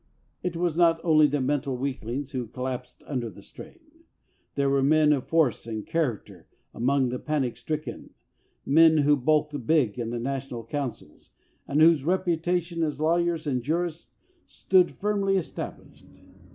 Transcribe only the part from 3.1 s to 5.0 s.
the strain. There were